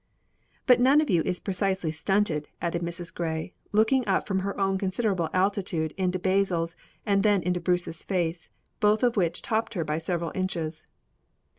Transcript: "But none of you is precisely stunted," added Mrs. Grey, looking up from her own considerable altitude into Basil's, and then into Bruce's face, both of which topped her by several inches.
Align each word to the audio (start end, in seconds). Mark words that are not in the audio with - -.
"But 0.65 0.79
none 0.79 0.99
of 0.99 1.11
you 1.11 1.21
is 1.25 1.39
precisely 1.39 1.91
stunted," 1.91 2.49
added 2.59 2.81
Mrs. 2.81 3.13
Grey, 3.13 3.53
looking 3.71 4.03
up 4.07 4.25
from 4.25 4.39
her 4.39 4.59
own 4.59 4.79
considerable 4.79 5.29
altitude 5.31 5.91
into 5.95 6.17
Basil's, 6.17 6.75
and 7.05 7.21
then 7.21 7.43
into 7.43 7.59
Bruce's 7.59 8.03
face, 8.03 8.49
both 8.79 9.03
of 9.03 9.15
which 9.15 9.43
topped 9.43 9.75
her 9.75 9.83
by 9.83 9.99
several 9.99 10.31
inches. 10.33 10.87